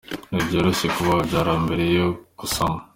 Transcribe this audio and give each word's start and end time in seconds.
Ntibyoroshye 0.31 0.87
kuba 0.95 1.09
wabyara 1.17 1.51
mbere 1.63 1.85
yo 1.97 2.07
gusama. 2.39 2.79